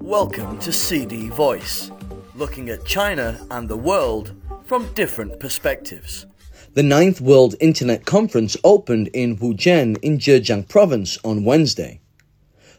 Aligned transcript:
Welcome 0.00 0.58
to 0.60 0.72
CD 0.72 1.28
Voice, 1.28 1.90
looking 2.34 2.70
at 2.70 2.86
China 2.86 3.46
and 3.50 3.68
the 3.68 3.76
world 3.76 4.34
from 4.64 4.90
different 4.94 5.38
perspectives. 5.38 6.24
The 6.72 6.82
Ninth 6.82 7.20
World 7.20 7.54
Internet 7.60 8.06
Conference 8.06 8.56
opened 8.64 9.08
in 9.08 9.36
Wuzhen 9.36 9.98
in 10.00 10.18
Zhejiang 10.18 10.68
Province 10.68 11.18
on 11.22 11.44
Wednesday. 11.44 12.00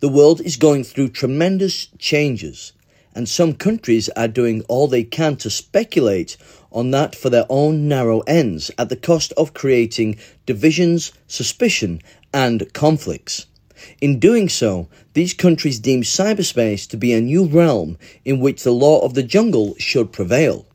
The 0.00 0.08
world 0.08 0.40
is 0.40 0.56
going 0.56 0.82
through 0.82 1.10
tremendous 1.10 1.86
changes, 1.98 2.72
and 3.14 3.28
some 3.28 3.54
countries 3.54 4.08
are 4.10 4.26
doing 4.26 4.62
all 4.62 4.88
they 4.88 5.04
can 5.04 5.36
to 5.36 5.50
speculate 5.50 6.36
on 6.72 6.90
that 6.90 7.14
for 7.14 7.30
their 7.30 7.46
own 7.48 7.86
narrow 7.86 8.20
ends 8.20 8.72
at 8.76 8.88
the 8.88 8.96
cost 8.96 9.32
of 9.36 9.54
creating 9.54 10.18
divisions, 10.46 11.12
suspicion, 11.28 12.00
and 12.34 12.72
conflicts. 12.72 13.46
In 14.00 14.18
doing 14.18 14.48
so, 14.48 14.88
these 15.14 15.34
countries 15.34 15.78
deem 15.78 16.02
cyberspace 16.02 16.88
to 16.88 16.96
be 16.96 17.12
a 17.12 17.20
new 17.20 17.44
realm 17.44 17.98
in 18.24 18.40
which 18.40 18.62
the 18.62 18.72
law 18.72 19.00
of 19.04 19.14
the 19.14 19.22
jungle 19.22 19.74
should 19.78 20.12
prevail. 20.12 20.66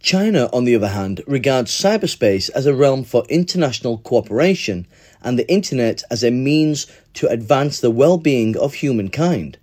China, 0.00 0.48
on 0.52 0.64
the 0.64 0.74
other 0.74 0.88
hand, 0.88 1.22
regards 1.26 1.70
cyberspace 1.70 2.48
as 2.54 2.66
a 2.66 2.74
realm 2.74 3.04
for 3.04 3.24
international 3.28 3.98
cooperation 3.98 4.86
and 5.22 5.38
the 5.38 5.50
internet 5.50 6.02
as 6.10 6.22
a 6.22 6.30
means 6.30 6.86
to 7.14 7.28
advance 7.28 7.80
the 7.80 7.90
well 7.90 8.16
being 8.16 8.56
of 8.56 8.74
humankind. 8.74 9.58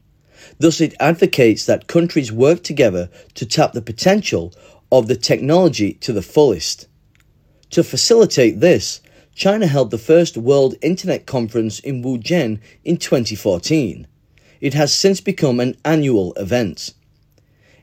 Thus, 0.60 0.82
it 0.82 0.94
advocates 1.00 1.66
that 1.66 1.88
countries 1.88 2.32
work 2.32 2.64
together 2.64 3.10
to 3.34 3.46
tap 3.46 3.74
the 3.74 3.82
potential 3.82 4.54
of 4.92 5.08
the 5.08 5.16
technology 5.16 5.94
to 5.94 6.14
the 6.14 6.22
fullest. 6.22 6.88
To 7.72 7.84
facilitate 7.84 8.60
this, 8.60 9.02
China 9.36 9.68
held 9.68 9.92
the 9.92 9.98
first 9.98 10.38
World 10.38 10.76
Internet 10.82 11.26
Conference 11.26 11.80
in 11.80 12.02
Wuzhen 12.02 12.58
in 12.86 12.96
2014. 12.96 14.08
It 14.62 14.74
has 14.74 14.96
since 14.96 15.20
become 15.20 15.60
an 15.60 15.76
annual 15.84 16.32
event. 16.36 16.94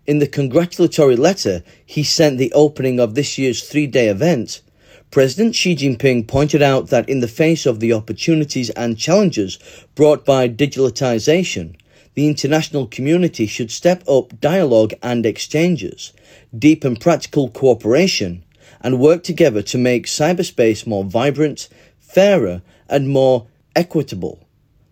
In 0.06 0.18
the 0.18 0.26
congratulatory 0.26 1.14
letter 1.14 1.62
he 1.84 2.02
sent 2.02 2.38
the 2.38 2.52
opening 2.54 2.98
of 2.98 3.14
this 3.14 3.36
year's 3.36 3.62
three 3.62 3.86
day 3.86 4.08
event, 4.08 4.62
President 5.10 5.54
Xi 5.54 5.76
Jinping 5.76 6.26
pointed 6.26 6.62
out 6.62 6.88
that 6.88 7.06
in 7.06 7.20
the 7.20 7.28
face 7.28 7.66
of 7.66 7.80
the 7.80 7.92
opportunities 7.92 8.70
and 8.70 8.96
challenges 8.96 9.58
brought 9.94 10.24
by 10.24 10.48
digitalization, 10.48 11.76
the 12.14 12.28
international 12.28 12.86
community 12.86 13.46
should 13.46 13.70
step 13.70 14.02
up 14.08 14.40
dialogue 14.40 14.94
and 15.02 15.26
exchanges, 15.26 16.14
deepen 16.58 16.96
practical 16.96 17.50
cooperation, 17.50 18.42
and 18.82 18.98
work 18.98 19.22
together 19.22 19.62
to 19.62 19.78
make 19.78 20.06
cyberspace 20.06 20.86
more 20.86 21.04
vibrant, 21.04 21.68
fairer, 21.98 22.62
and 22.88 23.08
more 23.08 23.46
equitable, 23.74 24.46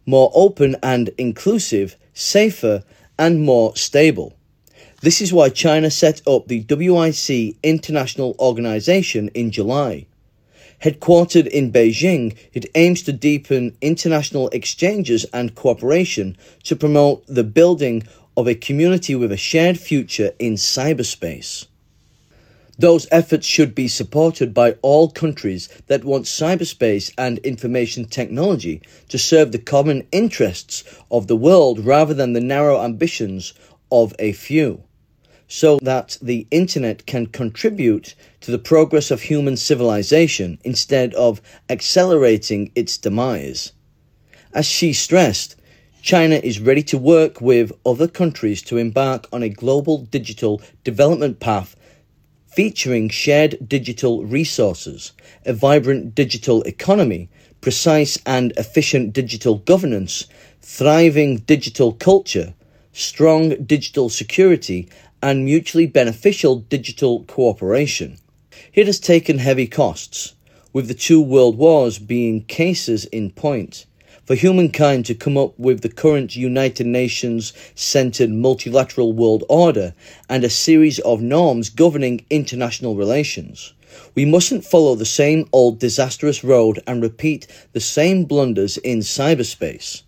more 0.07 0.31
open 0.35 0.77
and 0.83 1.11
inclusive, 1.19 1.97
safer, 2.15 2.83
and 3.19 3.43
more 3.43 3.77
stable. 3.77 4.33
This 5.03 5.21
is 5.21 5.33
why 5.33 5.49
China 5.49 5.91
set 5.91 6.21
up 6.27 6.47
the 6.47 6.65
WIC 6.69 7.57
International 7.63 8.37
Organization 8.39 9.29
in 9.35 9.51
July. 9.51 10.07
Headquartered 10.83 11.47
in 11.47 11.73
Beijing, 11.73 12.37
it 12.55 12.67
aims 12.75 13.03
to 13.03 13.13
deepen 13.13 13.77
international 13.83 14.49
exchanges 14.49 15.25
and 15.33 15.55
cooperation 15.55 16.39
to 16.65 16.77
promote 16.77 17.27
the 17.27 17.45
building 17.45 18.03
of 18.37 18.47
a 18.47 18.55
community 18.55 19.15
with 19.15 19.33
a 19.33 19.37
shared 19.37 19.79
future 19.79 20.33
in 20.39 20.55
cyberspace. 20.55 21.67
Those 22.81 23.07
efforts 23.11 23.47
should 23.47 23.75
be 23.75 23.89
supported 23.89 24.55
by 24.55 24.77
all 24.81 25.11
countries 25.11 25.69
that 25.89 26.03
want 26.03 26.25
cyberspace 26.25 27.13
and 27.19 27.37
information 27.41 28.07
technology 28.07 28.81
to 29.11 29.19
serve 29.19 29.53
the 29.53 29.59
common 29.59 30.09
interests 30.13 30.83
of 31.11 31.27
the 31.27 31.37
world 31.37 31.85
rather 31.85 32.15
than 32.15 32.33
the 32.33 32.41
narrow 32.41 32.83
ambitions 32.83 33.53
of 33.93 34.15
a 34.19 34.33
few, 34.33 34.83
so 35.47 35.79
that 35.83 36.17
the 36.23 36.47
internet 36.51 37.05
can 37.05 37.27
contribute 37.27 38.15
to 38.41 38.51
the 38.51 38.59
progress 38.59 39.11
of 39.11 39.21
human 39.21 39.59
civilization 39.59 40.59
instead 40.65 41.13
of 41.13 41.43
accelerating 41.69 42.73
its 42.75 42.97
demise. 42.97 43.73
As 44.55 44.65
Xi 44.65 44.95
stressed, 44.95 45.55
China 46.01 46.37
is 46.37 46.61
ready 46.61 46.83
to 46.85 46.97
work 46.97 47.43
with 47.43 47.73
other 47.85 48.09
countries 48.09 48.63
to 48.63 48.79
embark 48.79 49.27
on 49.35 49.43
a 49.43 49.51
global 49.51 49.99
digital 49.99 50.63
development 50.83 51.41
path 51.41 51.77
featuring 52.51 53.09
shared 53.09 53.57
digital 53.69 54.25
resources, 54.25 55.13
a 55.47 55.53
vibrant 55.53 56.15
digital 56.15 56.63
economy, 56.63 57.29
precise 57.61 58.19
and 58.27 58.53
efficient 58.57 59.13
digital 59.13 59.57
governance, 59.59 60.27
thriving 60.61 61.39
digital 61.39 61.93
culture, 61.93 62.55
strong 62.93 63.55
digital 63.65 64.09
security, 64.09 64.89
and 65.23 65.45
mutually 65.45 65.87
beneficial 65.87 66.57
digital 66.57 67.25
cooperation. 67.25 68.19
It 68.75 68.87
has 68.87 68.99
taken 68.99 69.39
heavy 69.39 69.67
costs, 69.67 70.35
with 70.73 70.89
the 70.89 70.95
two 70.95 71.21
world 71.21 71.57
wars 71.57 71.99
being 71.99 72.45
cases 72.45 73.05
in 73.07 73.31
point 73.31 73.87
for 74.31 74.37
humankind 74.37 75.05
to 75.05 75.13
come 75.13 75.37
up 75.37 75.59
with 75.59 75.81
the 75.81 75.89
current 75.89 76.37
United 76.37 76.87
Nations 76.87 77.53
centered 77.75 78.31
multilateral 78.31 79.13
world 79.13 79.43
order 79.49 79.93
and 80.29 80.45
a 80.45 80.49
series 80.49 81.01
of 81.01 81.21
norms 81.21 81.69
governing 81.69 82.25
international 82.31 82.95
relations. 82.95 83.75
We 84.15 84.25
mustn't 84.25 84.65
follow 84.65 84.95
the 84.95 85.05
same 85.05 85.49
old 85.53 85.81
disastrous 85.81 86.45
road 86.45 86.81
and 86.87 87.03
repeat 87.03 87.49
the 87.73 87.81
same 87.81 88.25
blunders 88.25 88.77
in 88.77 89.01
cyberspace. 89.01 90.03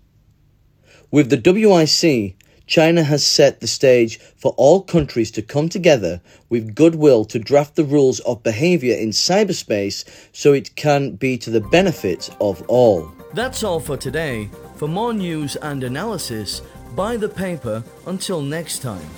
With 1.10 1.28
the 1.28 1.42
WIC, 1.44 2.36
China 2.68 3.02
has 3.02 3.26
set 3.26 3.58
the 3.58 3.66
stage 3.66 4.20
for 4.36 4.54
all 4.56 4.82
countries 4.82 5.32
to 5.32 5.42
come 5.42 5.68
together 5.68 6.20
with 6.48 6.76
goodwill 6.76 7.24
to 7.24 7.40
draft 7.40 7.74
the 7.74 7.82
rules 7.82 8.20
of 8.20 8.44
behavior 8.44 8.94
in 8.94 9.10
cyberspace 9.10 10.04
so 10.30 10.52
it 10.52 10.76
can 10.76 11.16
be 11.16 11.36
to 11.38 11.50
the 11.50 11.60
benefit 11.60 12.30
of 12.40 12.62
all. 12.68 13.12
That's 13.34 13.64
all 13.64 13.80
for 13.80 13.96
today. 13.96 14.50
For 14.76 14.88
more 14.88 15.14
news 15.14 15.56
and 15.56 15.82
analysis, 15.84 16.60
buy 16.94 17.16
the 17.16 17.28
paper. 17.28 17.82
Until 18.06 18.42
next 18.42 18.80
time. 18.80 19.08